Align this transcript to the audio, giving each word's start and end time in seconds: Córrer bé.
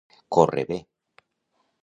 Córrer 0.35 0.63
bé. 0.71 0.79